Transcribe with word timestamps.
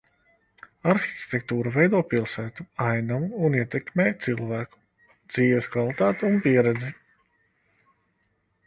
Arhitektūra 0.93 1.73
veido 1.75 1.99
pilsētu 2.13 2.65
ainavu 2.87 3.43
un 3.49 3.59
ietekmē 3.61 4.07
cilvēku 4.25 4.83
dzīves 5.13 5.71
kvalitāti 5.77 6.31
un 6.33 6.45
pieredzi. 6.49 6.93